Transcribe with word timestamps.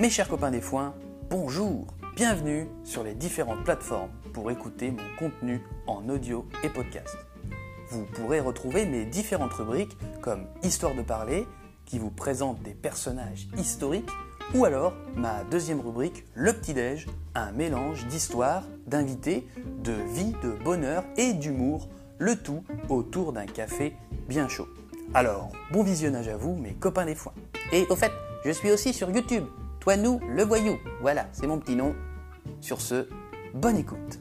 Mes 0.00 0.10
chers 0.10 0.28
copains 0.28 0.52
des 0.52 0.60
foins, 0.60 0.94
bonjour, 1.28 1.88
bienvenue 2.14 2.68
sur 2.84 3.02
les 3.02 3.14
différentes 3.14 3.64
plateformes 3.64 4.12
pour 4.32 4.48
écouter 4.48 4.92
mon 4.92 5.16
contenu 5.18 5.60
en 5.88 6.08
audio 6.08 6.46
et 6.62 6.68
podcast. 6.68 7.16
Vous 7.90 8.04
pourrez 8.04 8.38
retrouver 8.38 8.86
mes 8.86 9.04
différentes 9.04 9.54
rubriques 9.54 9.96
comme 10.20 10.46
Histoire 10.62 10.94
de 10.94 11.02
parler, 11.02 11.48
qui 11.84 11.98
vous 11.98 12.12
présente 12.12 12.62
des 12.62 12.74
personnages 12.74 13.48
historiques, 13.58 14.08
ou 14.54 14.64
alors 14.64 14.94
ma 15.16 15.42
deuxième 15.50 15.80
rubrique, 15.80 16.24
Le 16.32 16.52
petit-déj, 16.52 17.08
un 17.34 17.50
mélange 17.50 18.06
d'histoire, 18.06 18.62
d'invités, 18.86 19.48
de 19.82 19.94
vie, 20.14 20.32
de 20.44 20.52
bonheur 20.62 21.02
et 21.16 21.32
d'humour, 21.32 21.88
le 22.18 22.36
tout 22.36 22.62
autour 22.88 23.32
d'un 23.32 23.46
café 23.46 23.96
bien 24.28 24.46
chaud. 24.46 24.68
Alors, 25.12 25.50
bon 25.72 25.82
visionnage 25.82 26.28
à 26.28 26.36
vous, 26.36 26.54
mes 26.54 26.74
copains 26.74 27.06
des 27.06 27.16
foins. 27.16 27.34
Et 27.72 27.84
au 27.90 27.96
fait, 27.96 28.12
je 28.44 28.52
suis 28.52 28.70
aussi 28.70 28.92
sur 28.92 29.10
YouTube. 29.10 29.44
Toi, 29.80 29.96
nous, 29.96 30.20
le 30.28 30.44
voyou. 30.44 30.78
Voilà, 31.00 31.26
c'est 31.32 31.46
mon 31.46 31.58
petit 31.58 31.76
nom. 31.76 31.94
Sur 32.60 32.80
ce, 32.80 33.08
bonne 33.54 33.76
écoute. 33.76 34.20